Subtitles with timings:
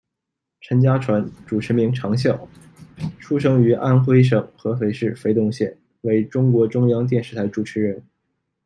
[0.61, 2.35] 陈家传，主持名长啸，
[3.19, 8.03] 出生于安徽省合肥市肥东县，为中国中央电视台主持人。